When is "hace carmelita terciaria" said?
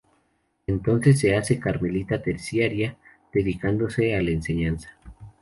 1.35-2.97